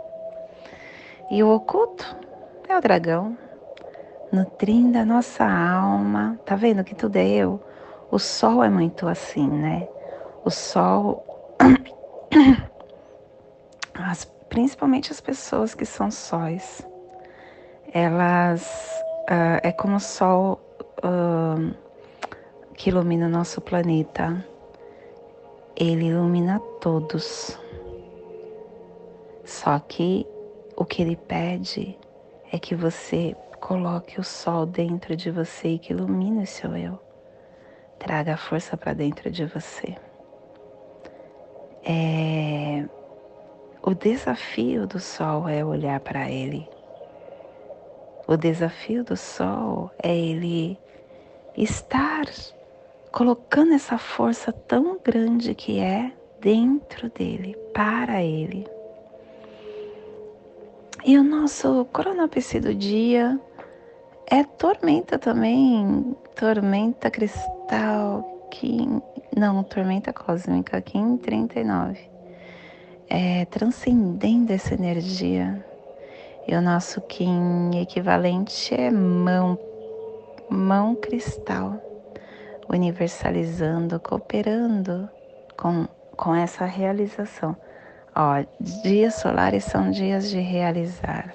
e 1.30 1.42
o 1.42 1.54
oculto 1.54 2.16
é 2.66 2.74
o 2.74 2.80
dragão, 2.80 3.37
nutrindo 4.32 4.96
a 4.96 5.04
nossa 5.04 5.44
alma. 5.44 6.40
Tá 6.46 6.56
vendo 6.56 6.82
que 6.82 6.94
tudo 6.94 7.16
é 7.16 7.28
eu? 7.28 7.62
O 8.11 8.18
sol 8.18 8.64
é 8.64 8.70
muito 8.70 9.06
assim, 9.06 9.46
né? 9.46 9.87
O 10.42 10.50
sol, 10.50 11.22
as, 13.94 14.24
principalmente 14.48 15.12
as 15.12 15.20
pessoas 15.20 15.74
que 15.74 15.85
são 15.85 16.11
sóis, 16.11 16.87
elas 17.92 18.66
uh, 19.31 19.61
é 19.62 19.72
como 19.72 19.96
o 19.96 20.01
sol 20.01 20.61
uh, 20.98 21.74
que 22.74 22.90
ilumina 22.90 23.27
o 23.27 23.31
nosso 23.31 23.61
planeta. 23.61 24.44
Ele 25.77 26.07
ilumina 26.07 26.61
todos. 26.81 27.59
Só 29.44 29.79
que 29.79 30.27
o 30.77 30.85
que 30.85 31.03
ele 31.03 31.16
pede 31.16 31.98
é 32.53 32.59
que 32.59 32.74
você 32.74 33.37
coloque 33.61 34.20
o 34.20 34.24
sol 34.24 34.66
dentro 34.66 35.16
de 35.16 35.31
você 35.31 35.68
e 35.68 35.79
que 35.79 35.92
ilumine 35.92 36.42
o 36.42 36.46
seu 36.46 36.77
eu. 36.77 36.98
Traga 37.98 38.35
a 38.35 38.37
força 38.37 38.77
para 38.77 38.92
dentro 38.92 39.31
de 39.31 39.44
você. 39.44 39.96
É... 41.88 42.85
O 43.83 43.94
desafio 43.94 44.87
do 44.87 45.01
sol 45.01 45.48
é 45.48 45.64
olhar 45.64 45.98
para 46.01 46.31
ele. 46.31 46.68
O 48.27 48.37
desafio 48.37 49.03
do 49.03 49.16
sol 49.16 49.90
é 50.03 50.14
ele 50.14 50.79
estar 51.57 52.27
colocando 53.11 53.72
essa 53.72 53.96
força 53.96 54.53
tão 54.53 54.98
grande 55.03 55.55
que 55.55 55.81
é 55.81 56.12
dentro 56.40 57.09
dele, 57.09 57.57
para 57.72 58.22
ele. 58.22 58.66
E 61.05 61.16
o 61.16 61.24
nosso 61.24 61.87
cronopsi 61.87 62.61
do 62.61 62.74
dia 62.74 63.40
é 64.27 64.44
tormenta 64.44 65.18
também, 65.18 66.14
tormenta 66.37 67.11
cristal, 67.11 68.38
Kim, 68.50 69.02
não, 69.37 69.62
tormenta 69.62 70.12
cósmica, 70.12 70.80
Kim 70.80 71.16
39. 71.16 71.98
É, 73.08 73.44
transcendendo 73.46 74.52
essa 74.52 74.74
energia. 74.74 75.64
E 76.46 76.54
o 76.54 76.61
nosso 76.61 77.00
Kim 77.02 77.70
equivalente 77.80 78.74
é 78.74 78.90
mão, 78.90 79.58
mão 80.50 80.94
cristal, 80.94 81.80
universalizando, 82.68 84.00
cooperando 84.00 85.08
com, 85.56 85.87
com 86.16 86.34
essa 86.34 86.64
realização. 86.64 87.56
Ó, 88.14 88.44
dias 88.82 89.14
solares 89.16 89.64
são 89.64 89.90
dias 89.90 90.30
de 90.30 90.40
realizar. 90.40 91.34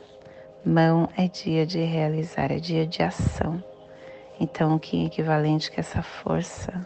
Mão 0.65 1.07
é 1.15 1.27
dia 1.27 1.65
de 1.65 1.79
realizar, 1.83 2.51
é 2.51 2.57
dia 2.57 2.85
de 2.85 3.03
ação. 3.03 3.63
Então, 4.39 4.79
que 4.79 5.05
equivalente 5.05 5.69
que 5.69 5.79
essa 5.79 6.01
força 6.01 6.85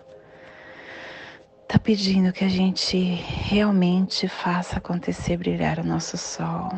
tá 1.67 1.77
pedindo 1.77 2.31
que 2.31 2.45
a 2.45 2.49
gente 2.49 2.97
realmente 2.97 4.27
faça 4.27 4.77
acontecer 4.77 5.37
brilhar 5.37 5.79
o 5.79 5.83
nosso 5.83 6.17
sol. 6.17 6.69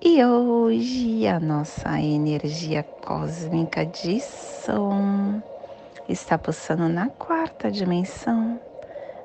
E 0.00 0.24
hoje 0.24 1.26
a 1.26 1.38
nossa 1.38 2.00
energia 2.00 2.82
cósmica 2.82 3.84
de 3.84 4.20
som 4.20 5.42
está 6.08 6.38
pulsando 6.38 6.88
na 6.88 7.08
quarta 7.08 7.70
dimensão 7.70 8.58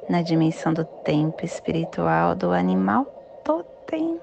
na 0.09 0.21
dimensão 0.21 0.73
do 0.73 0.85
tempo 0.85 1.43
espiritual 1.43 2.33
do 2.33 2.51
animal 2.51 3.05
totem, 3.43 4.19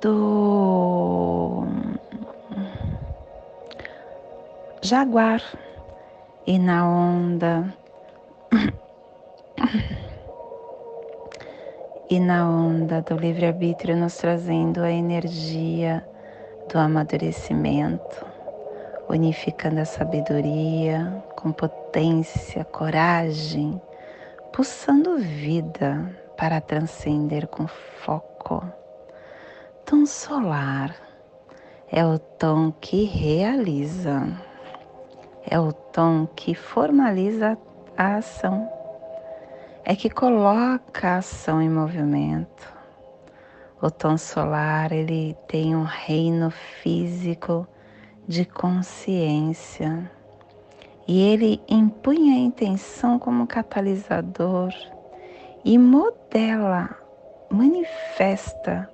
do 0.00 1.66
jaguar 4.80 5.42
e 6.48 6.58
na 6.58 6.88
onda 6.88 7.74
e 12.08 12.18
na 12.18 12.48
onda 12.48 13.02
do 13.02 13.16
livre-arbítrio 13.16 13.94
nos 13.94 14.16
trazendo 14.16 14.80
a 14.80 14.90
energia 14.90 16.02
do 16.72 16.78
amadurecimento, 16.78 18.24
unificando 19.10 19.80
a 19.80 19.84
sabedoria 19.84 21.22
com 21.36 21.52
potência, 21.52 22.64
coragem, 22.64 23.78
pulsando 24.50 25.18
vida 25.18 26.18
para 26.34 26.62
transcender 26.62 27.46
com 27.48 27.66
foco. 27.66 28.64
Tom 29.84 30.06
solar 30.06 30.96
é 31.92 32.02
o 32.06 32.18
tom 32.18 32.72
que 32.72 33.04
realiza, 33.04 34.47
é 35.46 35.58
o 35.58 35.72
tom 35.72 36.26
que 36.34 36.54
formaliza 36.54 37.58
a 37.96 38.16
ação, 38.16 38.68
é 39.84 39.94
que 39.96 40.10
coloca 40.10 41.08
a 41.08 41.16
ação 41.18 41.60
em 41.60 41.68
movimento. 41.68 42.72
O 43.80 43.90
tom 43.90 44.18
solar, 44.18 44.92
ele 44.92 45.36
tem 45.46 45.74
um 45.74 45.84
reino 45.84 46.50
físico 46.50 47.66
de 48.26 48.44
consciência 48.44 50.10
e 51.06 51.20
ele 51.20 51.62
impunha 51.68 52.34
a 52.34 52.38
intenção 52.38 53.18
como 53.18 53.46
catalisador 53.46 54.74
e 55.64 55.78
modela, 55.78 56.90
manifesta, 57.50 58.90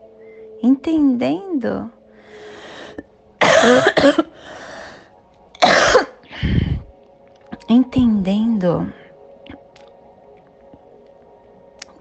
entendendo 0.62 1.90
entendendo 7.74 8.92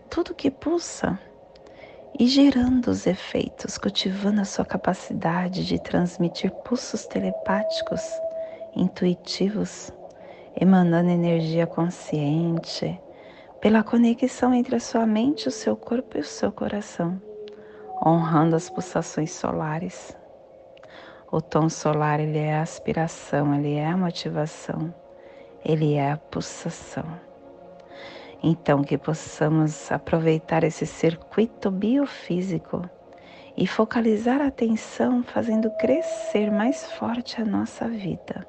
tudo 0.08 0.36
que 0.36 0.52
pulsa 0.52 1.20
e 2.20 2.28
gerando 2.28 2.92
os 2.92 3.08
efeitos, 3.08 3.80
cultivando 3.80 4.42
a 4.42 4.46
sua 4.46 4.64
capacidade 4.66 5.66
de 5.66 5.82
transmitir 5.82 6.52
pulsos 6.64 7.08
telepáticos, 7.08 8.02
intuitivos, 8.76 9.92
emanando 10.56 11.10
energia 11.10 11.66
consciente, 11.66 13.00
pela 13.60 13.82
conexão 13.82 14.54
entre 14.54 14.76
a 14.76 14.80
sua 14.80 15.08
mente, 15.08 15.48
o 15.48 15.52
seu 15.52 15.76
corpo 15.76 16.18
e 16.18 16.22
o 16.22 16.24
seu 16.24 16.52
coração, 16.52 17.20
honrando 18.06 18.56
as 18.56 18.70
pulsações 18.70 19.32
solares. 19.32 20.16
O 21.32 21.42
tom 21.42 21.68
solar, 21.68 22.20
ele 22.20 22.38
é 22.38 22.58
a 22.58 22.62
aspiração, 22.62 23.56
ele 23.56 23.74
é 23.74 23.88
a 23.88 23.98
motivação, 23.98 24.94
ele 25.66 25.94
é 25.94 26.12
a 26.12 26.18
pulsação. 26.18 27.06
Então, 28.42 28.84
que 28.84 28.98
possamos 28.98 29.90
aproveitar 29.92 30.64
esse 30.64 30.86
circuito 30.86 31.72
biofísico 31.72 32.82
e 33.56 33.66
focalizar 33.66 34.42
a 34.42 34.48
atenção, 34.48 35.24
fazendo 35.24 35.70
crescer 35.78 36.52
mais 36.52 36.92
forte 36.94 37.42
a 37.42 37.46
nossa 37.46 37.88
vida, 37.88 38.46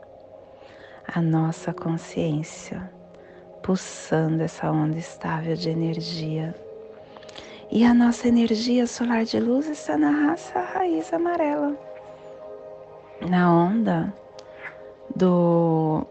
a 1.07 1.23
nossa 1.23 1.73
consciência, 1.73 2.91
pulsando 3.63 4.43
essa 4.43 4.71
onda 4.71 4.99
estável 4.99 5.55
de 5.55 5.71
energia. 5.71 6.55
E 7.71 7.85
a 7.85 7.95
nossa 7.95 8.27
energia 8.27 8.87
solar 8.87 9.25
de 9.25 9.39
luz 9.39 9.69
está 9.69 9.97
na 9.97 10.11
raça 10.11 10.61
raiz 10.61 11.13
amarela, 11.13 11.77
na 13.29 13.53
onda 13.53 14.13
do 15.15 16.07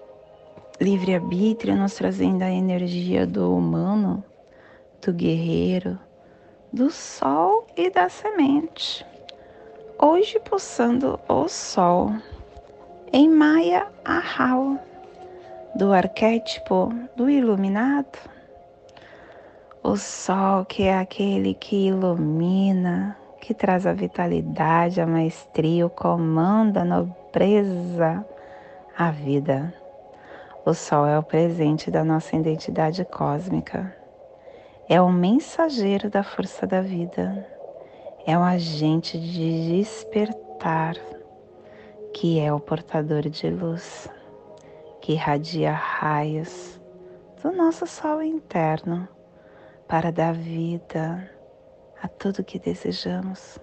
livre-arbítrio, 0.83 1.77
nos 1.77 1.93
trazendo 1.93 2.43
a 2.43 2.51
energia 2.51 3.25
do 3.25 3.55
humano, 3.55 4.21
do 5.01 5.13
guerreiro, 5.13 5.97
do 6.73 6.91
sol 6.91 7.65
e 7.77 7.89
da 7.89 8.09
semente. 8.09 9.05
Hoje 9.97 10.41
pulsando 10.41 11.17
o 11.29 11.47
sol 11.47 12.11
em 13.13 13.29
Maia 13.29 13.87
Ahau, 14.03 14.77
do 15.73 15.93
arquétipo 15.93 16.93
do 17.15 17.29
iluminado. 17.29 18.19
O 19.81 19.95
sol 19.95 20.65
que 20.65 20.83
é 20.83 20.99
aquele 20.99 21.53
que 21.53 21.87
ilumina, 21.87 23.17
que 23.39 23.53
traz 23.53 23.87
a 23.87 23.93
vitalidade, 23.93 24.99
a 24.99 25.07
maestria, 25.07 25.85
o 25.85 25.89
comando, 25.89 26.77
a 26.77 26.83
nobreza, 26.83 28.25
a 28.97 29.11
vida. 29.11 29.82
O 30.65 30.73
Sol 30.73 31.05
é 31.05 31.19
o 31.19 31.23
presente 31.23 31.91
da 31.91 32.05
nossa 32.05 32.37
identidade 32.37 33.03
cósmica. 33.03 33.93
É 34.87 35.01
o 35.01 35.11
mensageiro 35.11 36.09
da 36.09 36.23
força 36.23 36.65
da 36.65 36.79
vida. 36.79 37.45
É 38.25 38.37
o 38.37 38.41
agente 38.41 39.19
de 39.19 39.77
despertar, 39.77 40.95
que 42.13 42.39
é 42.39 42.53
o 42.53 42.61
portador 42.61 43.23
de 43.23 43.49
luz, 43.49 44.07
que 45.01 45.11
irradia 45.11 45.73
raios 45.73 46.79
do 47.41 47.51
nosso 47.51 47.85
Sol 47.85 48.23
interno 48.23 49.05
para 49.85 50.13
dar 50.13 50.33
vida 50.33 51.29
a 52.01 52.07
tudo 52.07 52.41
que 52.41 52.57
desejamos. 52.57 53.59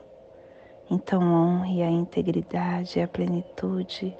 Então 0.90 1.22
honre 1.22 1.82
a 1.82 1.88
integridade 1.88 2.98
e 2.98 3.02
a 3.02 3.08
plenitude 3.08 4.14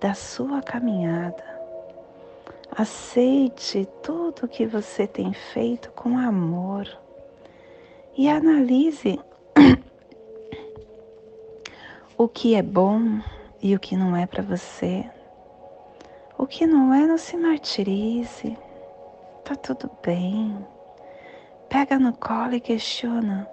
da 0.00 0.12
sua 0.12 0.60
caminhada 0.60 1.55
Aceite 2.70 3.88
tudo 4.02 4.44
o 4.44 4.48
que 4.48 4.66
você 4.66 5.06
tem 5.06 5.32
feito 5.32 5.90
com 5.92 6.18
amor 6.18 6.86
e 8.16 8.28
analise 8.28 9.18
o 12.18 12.28
que 12.28 12.54
é 12.54 12.62
bom 12.62 13.20
e 13.62 13.74
o 13.74 13.80
que 13.80 13.96
não 13.96 14.16
é 14.16 14.26
para 14.26 14.42
você. 14.42 15.08
O 16.36 16.46
que 16.46 16.66
não 16.66 16.92
é, 16.92 17.06
não 17.06 17.16
se 17.16 17.36
martirize. 17.36 18.58
Tá 19.44 19.54
tudo 19.54 19.90
bem. 20.02 20.66
Pega 21.68 21.98
no 21.98 22.12
colo 22.12 22.54
e 22.54 22.60
questiona: 22.60 23.48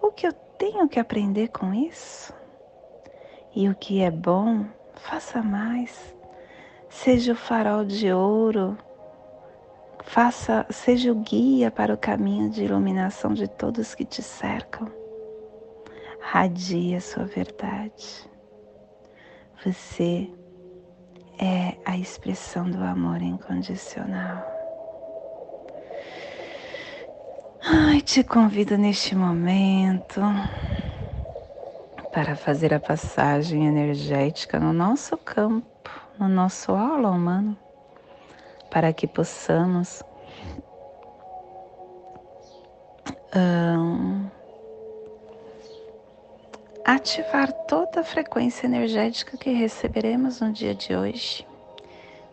o 0.00 0.10
que 0.10 0.26
eu 0.26 0.32
tenho 0.56 0.88
que 0.88 0.98
aprender 0.98 1.48
com 1.48 1.74
isso? 1.74 2.32
E 3.54 3.68
o 3.68 3.74
que 3.74 4.00
é 4.00 4.10
bom, 4.10 4.64
faça 4.94 5.42
mais 5.42 6.14
seja 6.90 7.32
o 7.32 7.36
farol 7.36 7.84
de 7.84 8.12
ouro, 8.12 8.76
faça, 10.02 10.66
seja 10.70 11.12
o 11.12 11.14
guia 11.14 11.70
para 11.70 11.94
o 11.94 11.96
caminho 11.96 12.50
de 12.50 12.64
iluminação 12.64 13.32
de 13.32 13.48
todos 13.48 13.94
que 13.94 14.04
te 14.04 14.22
cercam. 14.22 14.90
Radie 16.20 16.96
a 16.96 17.00
sua 17.00 17.24
verdade. 17.24 18.28
Você 19.64 20.28
é 21.38 21.76
a 21.84 21.96
expressão 21.96 22.68
do 22.68 22.82
amor 22.82 23.22
incondicional. 23.22 24.44
Ai, 27.62 28.00
te 28.00 28.24
convido 28.24 28.76
neste 28.76 29.14
momento 29.14 30.20
para 32.12 32.34
fazer 32.34 32.74
a 32.74 32.80
passagem 32.80 33.66
energética 33.66 34.58
no 34.58 34.72
nosso 34.72 35.16
campo 35.16 35.70
no 36.20 36.28
nosso 36.28 36.72
aula 36.72 37.08
humano, 37.10 37.56
para 38.70 38.92
que 38.92 39.08
possamos 39.08 40.04
um, 43.34 44.28
ativar 46.84 47.50
toda 47.66 48.00
a 48.00 48.04
frequência 48.04 48.66
energética 48.66 49.38
que 49.38 49.50
receberemos 49.50 50.40
no 50.40 50.52
dia 50.52 50.74
de 50.74 50.94
hoje, 50.94 51.46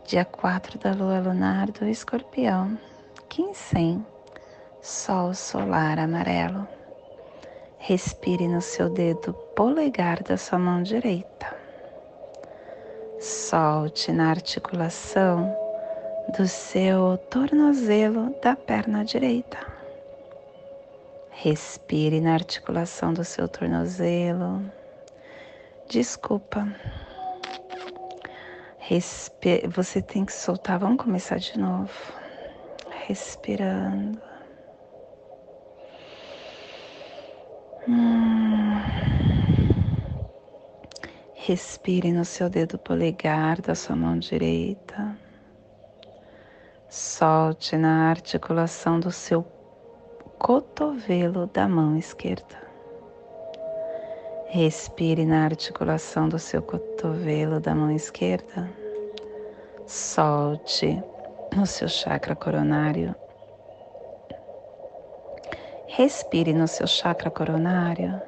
dia 0.05 0.25
4 0.25 0.77
da 0.77 0.91
lua 0.91 1.19
lunar 1.19 1.71
do 1.71 1.87
escorpião, 1.87 2.77
Quincem, 3.29 4.05
Sol 4.81 5.33
solar 5.33 5.99
amarelo. 5.99 6.67
Respire 7.77 8.47
no 8.47 8.61
seu 8.61 8.89
dedo 8.89 9.33
polegar 9.55 10.23
da 10.23 10.37
sua 10.37 10.57
mão 10.57 10.81
direita. 10.81 11.56
Solte 13.27 14.13
na 14.13 14.29
articulação 14.29 15.53
do 16.37 16.47
seu 16.47 17.17
tornozelo 17.29 18.33
da 18.41 18.55
perna 18.55 19.03
direita. 19.03 19.57
Respire 21.29 22.21
na 22.21 22.35
articulação 22.35 23.13
do 23.13 23.25
seu 23.25 23.49
tornozelo. 23.49 24.61
Desculpa. 25.89 26.73
Respi 28.77 29.67
Você 29.75 30.01
tem 30.01 30.23
que 30.23 30.31
soltar. 30.31 30.79
Vamos 30.79 31.03
começar 31.03 31.37
de 31.37 31.59
novo. 31.59 31.91
Respirando. 33.07 34.21
Hum. 37.89 39.16
Respire 41.47 42.11
no 42.11 42.25
seu 42.25 42.49
dedo 42.49 42.77
polegar 42.77 43.61
da 43.61 43.73
sua 43.73 43.95
mão 43.95 44.19
direita. 44.19 45.17
Solte 46.89 47.77
na 47.77 48.09
articulação 48.09 48.99
do 48.99 49.13
seu 49.13 49.43
cotovelo 50.37 51.47
da 51.47 51.65
mão 51.65 51.95
esquerda. 51.95 52.61
Respire 54.47 55.25
na 55.25 55.45
articulação 55.45 56.27
do 56.27 56.37
seu 56.37 56.61
cotovelo 56.61 57.61
da 57.61 57.73
mão 57.73 57.91
esquerda. 57.91 58.69
Solte 59.85 61.01
no 61.55 61.65
seu 61.65 61.87
chakra 61.87 62.35
coronário. 62.35 63.15
Respire 65.87 66.51
no 66.51 66.67
seu 66.67 66.87
chakra 66.87 67.31
coronário. 67.31 68.21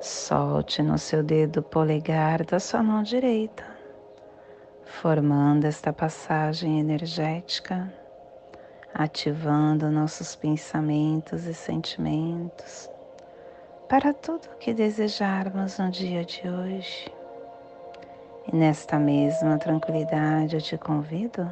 Solte 0.00 0.80
no 0.80 0.96
seu 0.96 1.24
dedo 1.24 1.60
polegar 1.60 2.44
da 2.44 2.60
sua 2.60 2.84
mão 2.84 3.02
direita, 3.02 3.64
formando 4.84 5.64
esta 5.64 5.92
passagem 5.92 6.78
energética, 6.78 7.92
ativando 8.94 9.90
nossos 9.90 10.36
pensamentos 10.36 11.46
e 11.46 11.52
sentimentos, 11.52 12.88
para 13.88 14.14
tudo 14.14 14.46
o 14.54 14.58
que 14.58 14.72
desejarmos 14.72 15.78
no 15.80 15.90
dia 15.90 16.24
de 16.24 16.48
hoje. 16.48 17.12
E 18.46 18.54
nesta 18.54 19.00
mesma 19.00 19.58
tranquilidade 19.58 20.54
eu 20.54 20.62
te 20.62 20.78
convido 20.78 21.50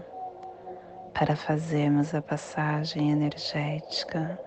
para 1.12 1.34
fazermos 1.34 2.14
a 2.14 2.22
passagem 2.22 3.10
energética 3.10 4.38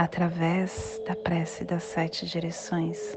através 0.00 1.02
da 1.04 1.16
prece 1.16 1.64
das 1.64 1.82
sete 1.82 2.24
direções, 2.24 3.16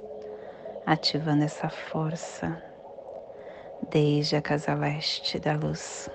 ativando 0.83 1.43
essa 1.43 1.69
força 1.69 2.59
desde 3.91 4.35
a 4.35 4.41
casa 4.41 4.73
leste 4.73 5.37
da 5.37 5.53
luz, 5.53 6.09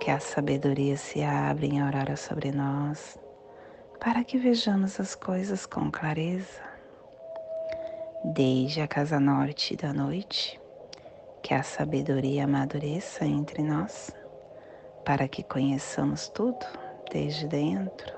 que 0.00 0.10
a 0.10 0.18
sabedoria 0.18 0.96
se 0.96 1.22
abre 1.22 1.66
em 1.66 1.82
aurora 1.82 2.16
sobre 2.16 2.50
nós, 2.50 3.18
para 4.00 4.24
que 4.24 4.38
vejamos 4.38 4.98
as 4.98 5.14
coisas 5.14 5.66
com 5.66 5.90
clareza. 5.90 6.62
Desde 8.24 8.80
a 8.80 8.88
casa 8.88 9.20
norte 9.20 9.76
da 9.76 9.92
noite, 9.92 10.58
que 11.42 11.52
a 11.52 11.62
sabedoria 11.62 12.44
amadureça 12.44 13.26
entre 13.26 13.62
nós, 13.62 14.10
para 15.04 15.28
que 15.28 15.42
conheçamos 15.42 16.26
tudo 16.30 16.64
desde 17.12 17.46
dentro, 17.46 18.17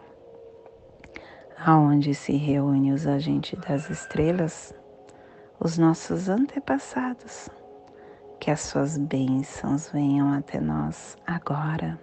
aonde 1.63 2.15
se 2.15 2.33
reúnem 2.33 2.91
os 2.91 3.05
agentes 3.05 3.59
das 3.59 3.89
estrelas, 3.89 4.73
os 5.59 5.77
nossos 5.77 6.27
antepassados, 6.27 7.49
que 8.39 8.49
as 8.49 8.61
suas 8.61 8.97
bênçãos 8.97 9.89
venham 9.91 10.33
até 10.33 10.59
nós 10.59 11.15
agora, 11.25 11.99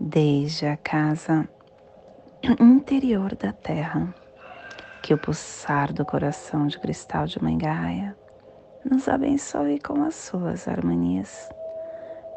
desde 0.00 0.66
a 0.66 0.76
casa 0.76 1.48
interior 2.58 3.36
da 3.36 3.52
Terra, 3.52 4.12
que 5.02 5.14
o 5.14 5.18
pulsar 5.18 5.92
do 5.92 6.04
coração 6.04 6.66
de 6.66 6.78
cristal 6.78 7.26
de 7.26 7.40
Mangaia 7.40 8.16
nos 8.84 9.08
abençoe 9.08 9.78
com 9.78 10.02
as 10.02 10.16
suas 10.16 10.66
harmonias, 10.66 11.48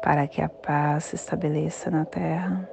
para 0.00 0.28
que 0.28 0.40
a 0.40 0.48
paz 0.48 1.04
se 1.04 1.16
estabeleça 1.16 1.90
na 1.90 2.04
Terra, 2.04 2.68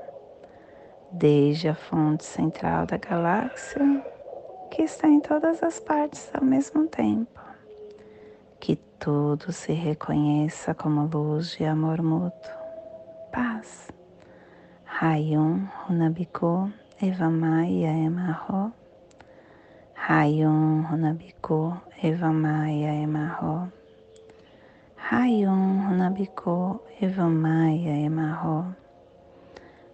desde 1.11 1.69
a 1.69 1.75
fonte 1.75 2.23
central 2.23 2.85
da 2.85 2.97
galáxia, 2.97 4.03
que 4.71 4.83
está 4.83 5.07
em 5.07 5.19
todas 5.19 5.61
as 5.63 5.79
partes 5.79 6.29
ao 6.33 6.43
mesmo 6.43 6.87
tempo. 6.87 7.39
Que 8.59 8.75
tudo 8.99 9.51
se 9.51 9.73
reconheça 9.73 10.73
como 10.73 11.05
luz 11.05 11.57
de 11.57 11.65
amor 11.65 12.01
mútuo, 12.01 12.51
paz. 13.31 13.89
Rayum 14.85 15.67
Runabiku 15.87 16.71
Evamaya 17.01 17.91
Emarro 17.91 18.73
Rayon 20.09 20.89
Runabiku 20.89 21.77
Evamaya 22.01 22.95
Emarro. 23.03 23.69
Rayon 24.97 25.85
Runabiku 25.85 26.81
Evamaya 26.99 27.93
Emarro. 27.93 28.73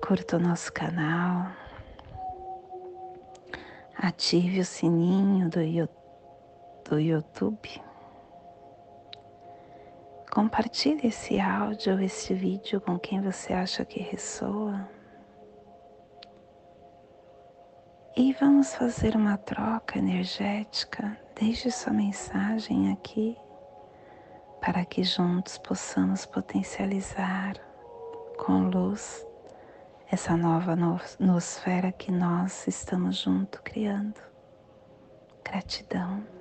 curta 0.00 0.36
o 0.36 0.40
nosso 0.40 0.72
canal, 0.72 1.52
ative 3.96 4.60
o 4.60 4.64
sininho 4.64 5.48
do, 5.48 5.60
do 6.88 6.98
YouTube, 6.98 7.82
compartilhe 10.32 11.08
esse 11.08 11.38
áudio 11.38 11.94
ou 11.94 12.00
esse 12.00 12.32
vídeo 12.34 12.80
com 12.80 12.98
quem 12.98 13.20
você 13.20 13.52
acha 13.52 13.84
que 13.84 14.00
ressoa. 14.00 14.88
E 18.16 18.32
vamos 18.34 18.74
fazer 18.74 19.14
uma 19.14 19.36
troca 19.36 19.98
energética. 19.98 21.16
Deixe 21.38 21.70
sua 21.70 21.92
mensagem 21.92 22.92
aqui 22.92 23.36
para 24.60 24.84
que 24.84 25.02
juntos 25.02 25.56
possamos 25.58 26.26
potencializar 26.26 27.54
com 28.36 28.68
luz 28.68 29.24
essa 30.10 30.36
nova 30.36 30.76
nosfera 31.20 31.92
que 31.92 32.10
nós 32.10 32.66
estamos 32.66 33.16
junto 33.16 33.62
criando. 33.62 34.20
Gratidão. 35.44 36.39